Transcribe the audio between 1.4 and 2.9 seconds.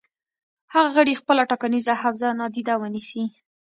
ټاکنیزه حوزه نادیده